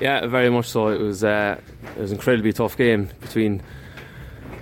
Yeah, 0.00 0.26
very 0.26 0.50
much 0.50 0.68
so. 0.68 0.88
It 0.88 1.00
was 1.00 1.24
uh, 1.24 1.60
it 1.96 2.00
was 2.00 2.12
an 2.12 2.18
incredibly 2.18 2.52
tough 2.52 2.76
game 2.76 3.10
between. 3.20 3.62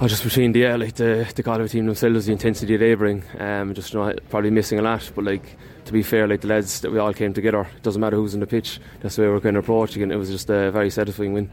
Oh, 0.00 0.06
just 0.06 0.22
between 0.22 0.52
the 0.52 0.66
uh, 0.66 0.78
like 0.78 0.94
the 0.94 1.30
the 1.34 1.42
Galway 1.42 1.66
team 1.68 1.86
themselves, 1.86 2.26
the 2.26 2.32
intensity 2.32 2.76
they 2.76 2.94
bring, 2.94 3.24
um, 3.38 3.74
just 3.74 3.92
you 3.92 3.98
know, 3.98 4.14
probably 4.30 4.50
missing 4.50 4.78
a 4.78 4.82
lot. 4.82 5.10
But 5.14 5.24
like 5.24 5.56
to 5.86 5.92
be 5.92 6.02
fair, 6.02 6.28
like 6.28 6.40
the 6.42 6.46
lads 6.46 6.80
that 6.82 6.92
we 6.92 6.98
all 6.98 7.12
came 7.12 7.34
together, 7.34 7.62
it 7.76 7.82
doesn't 7.82 8.00
matter 8.00 8.16
who's 8.16 8.32
in 8.32 8.40
the 8.40 8.46
pitch. 8.46 8.80
That's 9.00 9.16
the 9.16 9.22
way 9.22 9.28
we're 9.28 9.40
kind 9.40 9.56
of 9.56 9.64
approaching 9.64 10.02
it. 10.02 10.12
It 10.12 10.16
was 10.16 10.30
just 10.30 10.48
a 10.50 10.70
very 10.70 10.90
satisfying 10.90 11.32
win. 11.32 11.50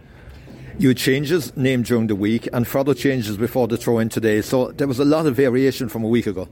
You 0.78 0.89
had 0.89 0.98
changes 0.98 1.55
named 1.57 1.86
during 1.86 2.07
the 2.07 2.16
week 2.16 2.48
and 2.54 2.68
further 2.68 2.94
changes 2.94 3.36
before 3.36 3.68
the 3.68 3.78
throw 3.78 3.98
in 4.00 4.10
today, 4.10 4.42
so 4.42 4.71
there 4.73 4.88
was 4.88 5.00
a 5.00 5.05
lot 5.05 5.26
of 5.26 5.36
variation 5.36 5.89
from 5.89 6.04
a 6.04 6.07
week 6.07 6.28
ago. 6.28 6.48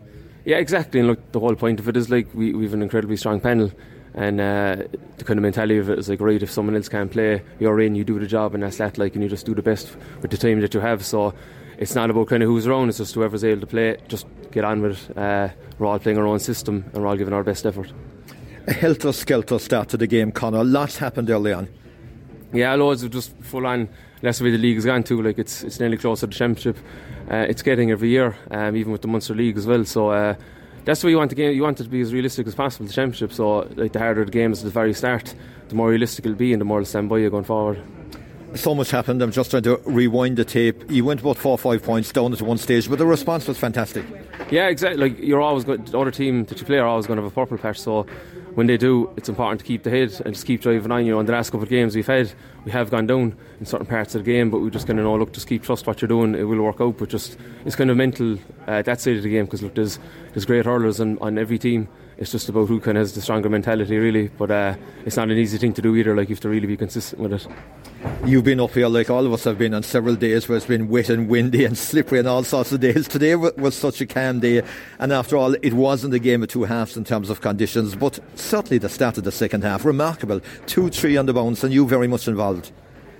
Yeah, 0.46 0.58
exactly. 0.58 1.00
And 1.00 1.10
look, 1.10 1.32
the 1.32 1.40
whole 1.40 1.55
point 1.55 1.80
of 1.80 1.88
it 1.88 1.96
is 1.96 2.10
like 2.10 2.34
we 2.34 2.54
we've 2.54 2.74
an 2.74 2.82
incredibly 2.82 3.18
strong 3.18 3.40
panel. 3.40 3.71
And 4.16 4.39
uh, 4.39 4.75
the 5.18 5.23
kind 5.23 5.39
of 5.39 5.41
mentality 5.41 5.77
of 5.77 5.89
it 5.89 5.98
is 5.98 6.07
like, 6.07 6.21
right, 6.21 6.41
if 6.41 6.52
someone 6.52 6.75
else 6.75 6.88
can't 6.88 7.12
play, 7.12 7.41
you're 7.59 7.80
in, 7.82 7.95
you 7.95 8.04
do 8.04 8.20
the 8.20 8.27
job, 8.27 8.54
and 8.54 8.62
that's 8.62 8.77
that. 8.77 8.98
Like, 8.98 9.16
and 9.16 9.23
you 9.23 9.30
just 9.30 9.45
do 9.45 9.55
the 9.55 9.63
best 9.63 9.95
with 10.21 10.30
the 10.30 10.38
time 10.38 10.62
that 10.62 10.73
you 10.73 10.80
have. 10.80 11.04
So 11.04 11.34
it's 11.80 11.95
not 11.95 12.09
about 12.09 12.27
kind 12.27 12.44
of 12.44 12.48
who's 12.48 12.68
around; 12.68 12.90
it's 12.90 12.99
just 12.99 13.16
whoever's 13.16 13.44
able 13.44 13.62
to 13.62 13.68
play. 13.68 13.98
Just 14.07 14.27
get 14.52 14.63
on 14.63 14.81
with 14.81 15.09
it. 15.09 15.18
Uh, 15.18 15.49
we're 15.80 15.88
all 15.88 15.99
playing 15.99 16.20
our 16.20 16.27
own 16.27 16.40
system, 16.40 16.85
and 16.94 17.02
we're 17.02 17.09
all 17.09 17.18
giving 17.18 17.34
our 17.34 17.44
best 17.44 17.66
effort. 17.66 17.91
A 18.68 18.73
helter 18.73 19.12
skelter 19.12 19.57
start 19.57 19.90
to 19.90 19.98
the 19.98 20.07
game, 20.07 20.32
Conor. 20.32 20.63
Lots 20.63 20.98
happened 20.98 21.30
early 21.30 21.52
on. 21.52 21.68
Yeah, 22.54 22.76
loads 22.76 23.02
of 23.02 23.09
just 23.09 23.35
full 23.41 23.66
on. 23.66 23.90
That's 24.21 24.38
the 24.38 24.45
way 24.45 24.52
the 24.52 24.59
league 24.59 24.76
has 24.76 24.85
gone 24.85 25.04
too. 25.04 25.23
Like 25.23 25.40
it's 25.40 25.63
it's 25.63 25.80
nearly 25.80 25.98
close 25.98 26.20
to 26.20 26.27
the 26.27 26.34
championship. 26.34 26.77
Uh, 27.32 27.48
it's 27.49 27.63
getting 27.63 27.90
every 27.90 28.09
year, 28.09 28.38
um, 28.52 28.76
even 28.76 28.91
with 28.91 29.02
the 29.02 29.07
Munster 29.07 29.34
League 29.34 29.57
as 29.57 29.66
well. 29.66 29.84
So. 29.85 30.35
That's 30.86 31.04
way 31.04 31.12
you 31.12 31.18
want 31.18 31.30
the 31.30 31.36
game. 31.36 31.55
You 31.55 31.64
want 31.64 31.80
it 31.80 31.84
to 31.84 31.90
be 31.90 32.02
as 32.02 32.14
realistic 32.14 32.46
as 32.48 32.55
possible. 32.55 32.86
The 32.86 32.94
championship. 32.94 33.32
So, 33.32 33.60
like 33.76 33.94
the 33.94 34.00
harder 34.00 34.26
the 34.26 34.32
game 34.32 34.52
is 34.52 34.60
at 34.60 34.66
the 34.66 34.72
very 34.72 34.94
start, 34.94 35.34
the 35.70 35.76
more 35.76 35.90
realistic 35.90 36.26
it'll 36.26 36.38
be, 36.38 36.52
and 36.52 36.60
the 36.60 36.66
more 36.66 36.80
it'll 36.80 36.90
stand 36.90 37.10
by 37.10 37.20
you 37.20 37.30
going 37.30 37.46
forward. 37.46 37.82
So 38.55 38.76
much 38.76 38.91
happened. 38.91 39.22
I'm 39.22 39.32
just 39.32 39.50
trying 39.50 39.64
to 39.64 39.77
rewind 39.86 40.38
the 40.38 40.46
tape. 40.46 40.91
You 40.91 41.05
went 41.05 41.22
about 41.22 41.38
four 41.38 41.54
or 41.54 41.57
five 41.57 41.82
points 41.82 42.12
down 42.12 42.34
at 42.34 42.41
one 42.41 42.60
stage, 42.60 42.88
but 42.88 42.99
the 42.99 43.05
response 43.05 43.48
was 43.48 43.57
fantastic. 43.57 44.05
Yeah, 44.52 44.68
exactly. 44.68 45.10
Like 45.10 45.20
you're 45.20 45.41
always 45.41 45.63
going. 45.63 45.84
The 45.85 45.98
other 45.98 46.12
team 46.12 46.44
that 46.46 46.60
you 46.60 46.66
play 46.66 46.77
are 46.77 46.85
always 46.85 47.07
going 47.07 47.18
to 47.18 47.24
have 47.24 47.32
a 47.32 47.35
purple 47.35 47.57
patch. 47.57 47.79
So 47.79 48.05
when 48.55 48.68
they 48.68 48.77
do, 48.77 49.12
it's 49.18 49.29
important 49.29 49.59
to 49.62 49.65
keep 49.65 49.84
the 49.84 49.90
head 49.90 50.13
and 50.26 50.34
just 50.34 50.46
keep 50.46 50.62
driving 50.62 50.91
on. 50.91 51.05
You 51.05 51.13
know, 51.13 51.20
in 51.20 51.26
the 51.26 51.32
last 51.32 51.49
couple 51.49 51.63
of 51.63 51.70
games 51.70 51.96
we've 51.96 52.05
had, 52.07 52.32
we 52.65 52.71
have 52.71 52.91
gone 52.91 53.07
down 53.07 53.35
in 53.60 53.65
certain 53.65 53.87
parts 53.87 54.15
of 54.15 54.23
the 54.23 54.32
game, 54.32 54.49
but 54.49 54.62
we're 54.62 54.70
just 54.70 54.87
going 54.87 54.98
to 54.98 55.04
know, 55.04 55.15
look, 55.15 55.34
just 55.34 55.48
keep 55.48 55.63
trust 55.63 55.87
what 55.87 56.01
you're 56.01 56.07
doing. 56.07 56.35
It 56.35 56.43
will 56.43 56.62
work 56.62 56.79
out. 56.79 56.98
But 56.98 57.10
just 57.10 57.37
it's 57.65 57.76
kind 57.76 57.90
of 57.90 57.98
mental 57.98 58.37
uh, 58.68 58.82
that 58.82 59.01
side 59.01 59.18
of 59.18 59.23
the 59.23 59.29
game 59.29 59.45
because 59.45 59.63
look, 59.63 59.76
there's 59.76 59.99
there's 60.34 60.45
great 60.45 60.65
hurlers 60.65 60.99
on, 60.99 61.18
on 61.20 61.37
every 61.37 61.57
team. 61.57 61.87
It's 62.18 62.32
just 62.32 62.50
about 62.50 62.68
who 62.68 62.80
kind 62.80 62.98
of 62.98 63.02
has 63.02 63.14
the 63.14 63.22
stronger 63.22 63.50
mentality, 63.50 63.98
really. 63.98 64.28
But 64.28 64.52
uh, 64.52 64.75
it's 65.06 65.18
not 65.18 65.30
an 65.30 65.38
easy 65.38 65.58
thing 65.58 65.74
to 65.74 65.81
do 65.81 65.96
either. 65.96 66.16
Like 66.16 66.30
you 66.30 66.36
have 66.36 66.42
to 66.42 66.50
really 66.50 66.68
be 66.68 66.78
consistent 66.78 67.22
with 67.22 67.34
it. 67.34 67.47
You've 68.25 68.44
been 68.44 68.59
up 68.59 68.72
here 68.72 68.88
like 68.88 69.09
all 69.09 69.25
of 69.25 69.34
us 69.34 69.44
have 69.46 69.58
been 69.58 69.74
on 69.74 69.84
several 69.84 70.16
days 70.16 70.47
where 70.47 70.58
it's 70.58 70.66
been 70.66 70.90
wet 70.90 71.09
and 71.09 71.30
windy 71.30 71.66
and 71.66 71.78
slippery 71.90 72.19
and 72.19 72.28
all 72.28 72.44
sorts 72.44 72.72
of 72.72 72.80
days. 72.80 73.08
Today 73.08 73.36
was 73.36 73.75
such 73.75 74.02
a 74.02 74.06
calm 74.06 74.40
day, 74.40 74.62
and 75.00 75.12
after 75.14 75.38
all, 75.38 75.56
it 75.62 75.74
wasn't 75.74 76.14
a 76.14 76.19
game 76.19 76.44
of 76.44 76.50
two 76.50 76.64
halves 76.64 76.97
in 76.97 77.03
terms 77.03 77.30
of 77.30 77.41
conditions, 77.41 77.96
but 77.96 78.19
certainly 78.36 78.78
the 78.78 78.90
start 78.90 79.18
of 79.18 79.24
the 79.24 79.31
second 79.31 79.64
half, 79.64 79.86
remarkable. 79.86 80.41
2 80.68 80.90
3 80.90 81.18
on 81.18 81.25
the 81.25 81.34
bounce, 81.34 81.64
and 81.64 81.74
you 81.74 81.88
very 81.88 82.08
much 82.08 82.28
involved. 82.28 82.72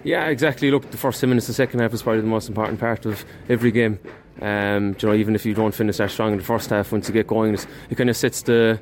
Yeah, 0.04 0.28
exactly. 0.28 0.70
Look, 0.70 0.92
the 0.92 0.98
first 0.98 1.22
10 1.22 1.30
minutes 1.30 1.48
of 1.48 1.56
the 1.56 1.64
second 1.64 1.80
half 1.80 1.94
is 1.94 2.04
probably 2.04 2.22
the 2.22 2.28
most 2.28 2.50
important 2.50 2.80
part 2.80 3.06
of 3.06 3.24
every 3.48 3.72
game. 3.72 4.00
Um, 4.42 4.96
you 5.00 5.08
know, 5.08 5.14
even 5.14 5.36
if 5.36 5.46
you 5.46 5.54
don't 5.54 5.74
finish 5.74 5.98
that 5.98 6.12
strong 6.12 6.34
in 6.34 6.38
the 6.40 6.44
first 6.44 6.70
half, 6.70 6.92
once 6.92 7.08
you 7.08 7.14
get 7.14 7.28
going, 7.28 7.54
it 7.54 7.96
kind 7.96 8.10
of 8.10 8.18
sets 8.18 8.42
the 8.42 8.80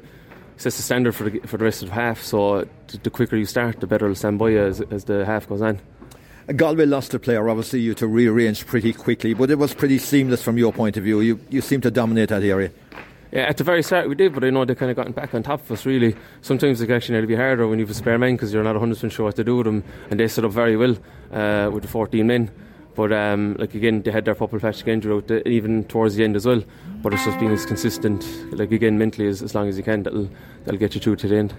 sets 0.58 0.78
the 0.78 0.84
standard 0.84 1.16
for 1.16 1.30
the, 1.30 1.40
for 1.40 1.58
the 1.58 1.64
rest 1.66 1.82
of 1.82 1.90
the 1.90 1.96
half. 1.96 2.22
So 2.22 2.68
the 3.04 3.10
quicker 3.10 3.36
you 3.36 3.46
start, 3.46 3.80
the 3.80 3.88
better 3.88 4.06
it'll 4.06 4.16
stand 4.16 4.40
by 4.40 4.50
you 4.50 4.62
as, 4.62 4.82
as 4.82 5.06
the 5.06 5.26
half 5.26 5.48
goes 5.48 5.62
on. 5.62 5.80
Galway 6.56 6.86
lost 6.86 7.14
a 7.14 7.20
player, 7.20 7.48
obviously, 7.50 7.80
you 7.80 7.94
to 7.96 8.08
rearrange 8.08 8.66
pretty 8.66 8.94
quickly, 8.94 9.34
but 9.34 9.50
it 9.52 9.58
was 9.58 9.74
pretty 9.74 9.98
seamless 10.00 10.42
from 10.42 10.58
your 10.58 10.74
point 10.74 10.98
of 10.98 11.04
view. 11.04 11.22
You, 11.22 11.40
you 11.50 11.62
seem 11.62 11.82
to 11.82 11.92
dominate 11.92 12.30
that 12.30 12.44
area. 12.44 12.72
Yeah, 13.32 13.44
at 13.44 13.56
the 13.56 13.64
very 13.64 13.82
start 13.82 14.10
we 14.10 14.16
did, 14.16 14.34
but 14.34 14.44
I 14.44 14.50
know 14.50 14.66
they 14.66 14.76
kind 14.76 14.92
of 14.92 14.98
gotten 14.98 15.14
back 15.14 15.34
on 15.34 15.42
top 15.42 15.62
of 15.62 15.72
us. 15.72 15.86
Really, 15.86 16.16
sometimes 16.42 16.82
it 16.82 16.88
can 16.88 16.96
actually 16.96 17.26
be 17.26 17.36
harder 17.36 17.66
when 17.66 17.80
you 17.80 17.86
have 17.86 17.92
a 17.92 17.98
spare 17.98 18.18
man 18.18 18.36
because 18.36 18.54
you're 18.54 18.64
not 18.64 18.76
100 18.76 18.96
percent 18.96 19.14
sure 19.14 19.26
what 19.26 19.38
to 19.38 19.44
do 19.44 19.56
with 19.56 19.66
them, 19.66 19.84
and 20.10 20.20
they 20.20 20.28
set 20.28 20.44
up 20.44 20.52
very 20.52 20.76
well 20.76 20.98
uh, 21.32 21.70
with 21.72 21.84
the 21.84 21.90
14 21.90 22.28
men. 22.28 22.52
But 22.94 23.14
um, 23.14 23.56
like 23.58 23.74
again, 23.74 24.02
they 24.02 24.12
had 24.12 24.26
their 24.26 24.36
purple 24.36 24.60
patch 24.60 24.82
again 24.82 25.00
throughout, 25.00 25.28
the, 25.28 25.48
even 25.48 25.86
towards 25.86 26.16
the 26.16 26.26
end 26.26 26.36
as 26.36 26.46
well. 26.46 26.62
But 27.02 27.14
it's 27.14 27.24
just 27.24 27.40
being 27.40 27.54
as 27.54 27.66
consistent, 27.66 28.26
like 28.52 28.72
again, 28.72 28.98
mentally 28.98 29.28
as, 29.30 29.42
as 29.42 29.56
long 29.56 29.70
as 29.70 29.78
you 29.78 29.84
can. 29.84 30.04
That'll 30.04 30.30
that'll 30.66 30.80
get 30.80 30.94
you 30.94 31.00
through 31.00 31.16
to 31.18 31.28
the 31.30 31.38
end. 31.38 31.54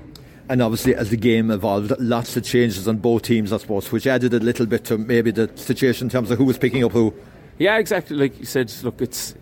And 0.50 0.60
obviously, 0.60 0.94
as 0.94 1.08
the 1.08 1.16
game 1.16 1.50
evolved, 1.50 1.92
lots 1.98 2.36
of 2.36 2.44
changes 2.44 2.86
on 2.86 2.98
both 2.98 3.22
teams, 3.22 3.50
I 3.50 3.56
suppose, 3.56 3.90
which 3.90 4.06
added 4.06 4.34
a 4.34 4.40
little 4.40 4.66
bit 4.66 4.84
to 4.84 4.98
maybe 4.98 5.30
the 5.30 5.50
situation 5.54 6.06
in 6.06 6.10
terms 6.10 6.30
of 6.30 6.36
who 6.36 6.44
was 6.44 6.58
picking 6.58 6.84
up 6.84 6.92
who. 6.92 7.14
Yeah, 7.58 7.78
exactly. 7.78 8.16
Like 8.16 8.38
you 8.38 8.44
said, 8.44 8.70
look, 8.82 9.00
it's 9.00 9.34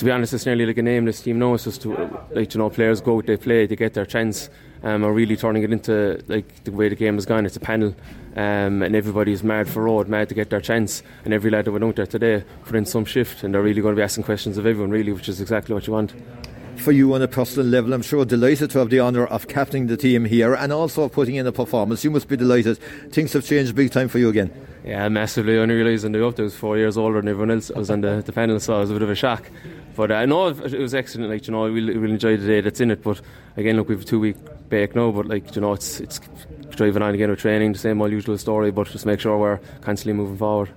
to 0.00 0.06
be 0.06 0.10
honest, 0.10 0.32
it's 0.32 0.46
nearly 0.46 0.64
like 0.64 0.78
a 0.78 0.82
nameless 0.82 1.20
team 1.20 1.38
now. 1.38 1.52
It's 1.52 1.64
just 1.64 1.82
to, 1.82 1.90
like 2.30 2.54
you 2.54 2.58
know, 2.58 2.70
players 2.70 3.02
go, 3.02 3.20
they 3.20 3.36
play, 3.36 3.66
they 3.66 3.76
get 3.76 3.92
their 3.92 4.06
chance, 4.06 4.48
um, 4.82 5.04
are 5.04 5.12
really 5.12 5.36
turning 5.36 5.62
it 5.62 5.70
into 5.70 6.24
like 6.26 6.64
the 6.64 6.72
way 6.72 6.88
the 6.88 6.96
game 6.96 7.16
has 7.16 7.26
gone. 7.26 7.44
It's 7.44 7.56
a 7.56 7.60
panel, 7.60 7.94
um, 8.34 8.82
and 8.82 8.96
everybody's 8.96 9.44
mad 9.44 9.68
for 9.68 9.82
road, 9.82 10.08
mad 10.08 10.30
to 10.30 10.34
get 10.34 10.48
their 10.48 10.62
chance. 10.62 11.02
And 11.26 11.34
every 11.34 11.50
lad 11.50 11.66
that 11.66 11.72
went 11.72 11.84
out 11.84 11.96
there 11.96 12.06
today 12.06 12.44
put 12.64 12.76
in 12.76 12.86
some 12.86 13.04
shift, 13.04 13.44
and 13.44 13.52
they're 13.52 13.60
really 13.60 13.82
going 13.82 13.94
to 13.94 14.00
be 14.00 14.02
asking 14.02 14.24
questions 14.24 14.56
of 14.56 14.64
everyone, 14.64 14.90
really, 14.90 15.12
which 15.12 15.28
is 15.28 15.38
exactly 15.38 15.74
what 15.74 15.86
you 15.86 15.92
want 15.92 16.14
for 16.80 16.92
you 16.92 17.14
on 17.14 17.22
a 17.22 17.28
personal 17.28 17.66
level. 17.66 17.92
I'm 17.92 18.02
sure 18.02 18.24
delighted 18.24 18.70
to 18.70 18.78
have 18.78 18.90
the 18.90 19.00
honour 19.00 19.26
of 19.26 19.48
captaining 19.48 19.86
the 19.86 19.96
team 19.96 20.24
here 20.24 20.54
and 20.54 20.72
also 20.72 21.08
putting 21.08 21.36
in 21.36 21.46
a 21.46 21.52
performance. 21.52 22.02
You 22.02 22.10
must 22.10 22.28
be 22.28 22.36
delighted. 22.36 22.78
Things 23.12 23.32
have 23.34 23.44
changed 23.44 23.74
big 23.74 23.90
time 23.90 24.08
for 24.08 24.18
you 24.18 24.28
again. 24.28 24.50
Yeah, 24.84 25.08
massively. 25.08 25.58
I 25.58 25.60
only 25.60 25.74
realised 25.74 26.04
when 26.04 26.16
I 26.16 26.20
up, 26.20 26.38
I 26.38 26.42
was 26.42 26.56
four 26.56 26.78
years 26.78 26.96
older 26.96 27.20
than 27.20 27.28
everyone 27.28 27.50
else. 27.50 27.70
I 27.70 27.78
was 27.78 27.90
on 27.90 28.00
the, 28.00 28.22
the 28.26 28.32
panel, 28.32 28.58
so 28.58 28.76
it 28.76 28.80
was 28.80 28.90
a 28.90 28.94
bit 28.94 29.02
of 29.02 29.10
a 29.10 29.14
shock. 29.14 29.50
But 29.94 30.10
uh, 30.10 30.14
I 30.14 30.26
know 30.26 30.48
it 30.48 30.78
was 30.78 30.94
excellent. 30.94 31.30
Like 31.30 31.46
you 31.46 31.52
know, 31.52 31.70
we'll, 31.70 31.86
we'll 31.86 32.10
enjoy 32.10 32.36
the 32.36 32.46
day 32.46 32.60
that's 32.60 32.80
in 32.80 32.90
it. 32.90 33.02
But 33.02 33.20
again, 33.56 33.76
look, 33.76 33.88
we've 33.88 34.00
a 34.00 34.04
two 34.04 34.20
week 34.20 34.36
break 34.68 34.94
now. 34.94 35.10
But 35.10 35.26
like 35.26 35.54
you 35.54 35.60
know, 35.60 35.74
it's 35.74 36.00
it's 36.00 36.20
driving 36.70 37.02
on 37.02 37.14
again 37.14 37.30
with 37.30 37.40
training, 37.40 37.72
the 37.72 37.78
same 37.78 38.00
old 38.00 38.10
usual 38.10 38.38
story. 38.38 38.70
But 38.70 38.88
just 38.88 39.04
make 39.04 39.20
sure 39.20 39.36
we're 39.36 39.58
constantly 39.82 40.14
moving 40.14 40.38
forward. 40.38 40.70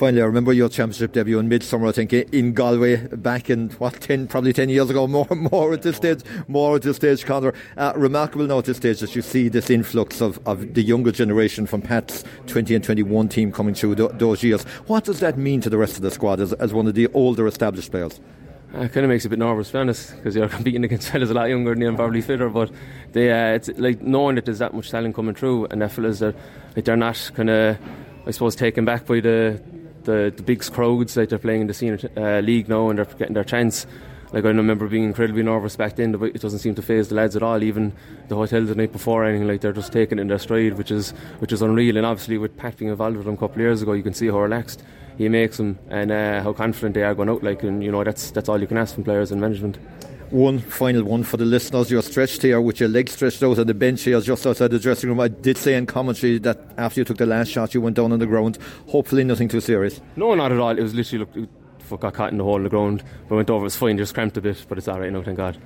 Finally, 0.00 0.22
I 0.22 0.24
remember 0.24 0.54
your 0.54 0.70
championship 0.70 1.12
debut 1.12 1.38
in 1.38 1.50
midsummer, 1.50 1.86
I 1.86 1.92
think, 1.92 2.14
in 2.14 2.54
Galway 2.54 3.06
back 3.08 3.50
in, 3.50 3.68
what, 3.72 4.00
10, 4.00 4.28
probably 4.28 4.54
10 4.54 4.70
years 4.70 4.88
ago, 4.88 5.06
more 5.06 5.26
more 5.32 5.74
at 5.74 5.82
this 5.82 5.96
stage, 5.96 6.20
more 6.48 6.76
at 6.76 6.80
this 6.80 6.96
stage, 6.96 7.26
Conor. 7.26 7.52
Uh, 7.76 7.92
remarkable 7.94 8.46
now 8.46 8.60
at 8.60 8.64
this 8.64 8.78
stage 8.78 9.00
that 9.00 9.14
you 9.14 9.20
see 9.20 9.50
this 9.50 9.68
influx 9.68 10.22
of, 10.22 10.40
of 10.46 10.72
the 10.72 10.80
younger 10.80 11.12
generation 11.12 11.66
from 11.66 11.82
Pat's 11.82 12.24
20 12.46 12.76
and 12.76 12.82
21 12.82 13.28
team 13.28 13.52
coming 13.52 13.74
through 13.74 13.94
th- 13.94 14.12
those 14.14 14.42
years. 14.42 14.62
What 14.86 15.04
does 15.04 15.20
that 15.20 15.36
mean 15.36 15.60
to 15.60 15.68
the 15.68 15.76
rest 15.76 15.96
of 15.96 16.02
the 16.02 16.10
squad 16.10 16.40
as, 16.40 16.54
as 16.54 16.72
one 16.72 16.86
of 16.86 16.94
the 16.94 17.06
older 17.08 17.46
established 17.46 17.90
players? 17.90 18.20
Uh, 18.74 18.84
it 18.84 18.94
kind 18.94 19.04
of 19.04 19.10
makes 19.10 19.26
it 19.26 19.28
a 19.28 19.30
bit 19.30 19.38
nervous, 19.38 19.66
to 19.66 19.74
be 19.74 19.78
honest, 19.80 20.16
because 20.16 20.34
you're 20.34 20.48
competing 20.58 20.82
against 20.82 21.10
fellas 21.10 21.28
a 21.28 21.34
lot 21.34 21.50
younger 21.50 21.74
than 21.74 21.82
you 21.82 21.88
and 21.88 21.98
probably 21.98 22.22
fitter. 22.22 22.48
But 22.48 22.70
they, 23.12 23.30
uh, 23.30 23.54
it's 23.54 23.68
like 23.76 24.00
knowing 24.00 24.36
that 24.36 24.46
there's 24.46 24.60
that 24.60 24.72
much 24.72 24.90
talent 24.90 25.14
coming 25.14 25.34
through, 25.34 25.66
and 25.66 25.82
that 25.82 25.92
fellas 25.92 26.22
are 26.22 26.34
like 26.74 26.86
they're 26.86 26.96
not 26.96 27.30
kind 27.34 27.50
of, 27.50 27.78
I 28.24 28.30
suppose, 28.30 28.56
taken 28.56 28.86
back 28.86 29.04
by 29.04 29.20
the 29.20 29.60
the, 30.04 30.32
the 30.34 30.42
big 30.42 30.62
crowds 30.70 31.16
like 31.16 31.28
they're 31.28 31.38
playing 31.38 31.62
in 31.62 31.66
the 31.66 31.74
senior 31.74 31.98
uh, 32.16 32.40
league 32.40 32.68
now 32.68 32.88
and 32.88 32.98
they're 32.98 33.04
getting 33.04 33.34
their 33.34 33.44
chance. 33.44 33.86
Like 34.32 34.44
I 34.44 34.48
remember 34.48 34.86
being 34.86 35.04
incredibly 35.04 35.42
nervous 35.42 35.74
back 35.74 35.96
then, 35.96 36.12
but 36.12 36.36
it 36.36 36.40
doesn't 36.40 36.60
seem 36.60 36.76
to 36.76 36.82
phase 36.82 37.08
the 37.08 37.16
lads 37.16 37.34
at 37.34 37.42
all. 37.42 37.62
Even 37.64 37.92
the 38.28 38.36
hotel 38.36 38.62
the 38.64 38.76
night 38.76 38.92
before, 38.92 39.24
anything 39.24 39.48
like 39.48 39.60
they're 39.60 39.72
just 39.72 39.92
taking 39.92 40.18
it 40.18 40.22
in 40.22 40.28
their 40.28 40.38
stride, 40.38 40.74
which 40.74 40.92
is 40.92 41.10
which 41.40 41.52
is 41.52 41.62
unreal. 41.62 41.96
And 41.96 42.06
obviously, 42.06 42.38
with 42.38 42.56
Pat 42.56 42.76
being 42.76 42.92
involved 42.92 43.16
with 43.16 43.26
them 43.26 43.34
a 43.34 43.38
couple 43.38 43.56
of 43.56 43.62
years 43.62 43.82
ago, 43.82 43.92
you 43.92 44.04
can 44.04 44.14
see 44.14 44.28
how 44.28 44.38
relaxed 44.38 44.84
he 45.18 45.28
makes 45.28 45.56
them 45.56 45.80
and 45.88 46.12
uh, 46.12 46.42
how 46.44 46.52
confident 46.52 46.94
they 46.94 47.02
are 47.02 47.14
going 47.14 47.28
out. 47.28 47.42
Like, 47.42 47.64
and 47.64 47.82
you 47.82 47.90
know 47.90 48.04
that's 48.04 48.30
that's 48.30 48.48
all 48.48 48.60
you 48.60 48.68
can 48.68 48.76
ask 48.76 48.94
from 48.94 49.02
players 49.02 49.32
and 49.32 49.40
management 49.40 49.78
one 50.30 50.58
final 50.58 51.04
one 51.04 51.22
for 51.22 51.36
the 51.36 51.44
listeners. 51.44 51.90
You're 51.90 52.02
stretched 52.02 52.42
here 52.42 52.60
with 52.60 52.80
your 52.80 52.88
legs 52.88 53.12
stretched 53.12 53.42
out 53.42 53.58
on 53.58 53.66
the 53.66 53.74
bench 53.74 54.02
here 54.02 54.20
just 54.20 54.46
outside 54.46 54.70
the 54.70 54.78
dressing 54.78 55.08
room. 55.08 55.20
I 55.20 55.28
did 55.28 55.56
say 55.56 55.74
in 55.74 55.86
commentary 55.86 56.38
that 56.38 56.58
after 56.78 57.00
you 57.00 57.04
took 57.04 57.18
the 57.18 57.26
last 57.26 57.48
shot, 57.48 57.74
you 57.74 57.80
went 57.80 57.96
down 57.96 58.12
on 58.12 58.18
the 58.18 58.26
ground. 58.26 58.58
Hopefully, 58.88 59.24
nothing 59.24 59.48
too 59.48 59.60
serious. 59.60 60.00
No, 60.16 60.34
not 60.34 60.52
at 60.52 60.58
all. 60.58 60.76
It 60.76 60.82
was 60.82 60.94
literally, 60.94 61.26
look, 61.34 62.00
got 62.00 62.14
caught 62.14 62.32
in 62.32 62.38
the 62.38 62.44
hole 62.44 62.56
in 62.56 62.62
the 62.62 62.68
ground. 62.68 63.02
But 63.28 63.36
went 63.36 63.50
over, 63.50 63.62
it 63.62 63.64
was 63.64 63.76
fine, 63.76 63.98
just 63.98 64.14
cramped 64.14 64.36
a 64.36 64.40
bit, 64.40 64.64
but 64.68 64.78
it's 64.78 64.88
alright 64.88 65.12
now, 65.12 65.22
thank 65.22 65.38
God. 65.38 65.58